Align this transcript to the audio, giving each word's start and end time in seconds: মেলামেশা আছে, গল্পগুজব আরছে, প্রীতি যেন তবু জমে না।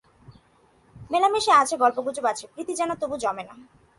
মেলামেশা 1.11 1.53
আছে, 1.61 1.75
গল্পগুজব 1.77 2.25
আরছে, 2.29 2.45
প্রীতি 2.53 2.73
যেন 2.79 2.91
তবু 3.01 3.15
জমে 3.23 3.43
না। 3.49 3.55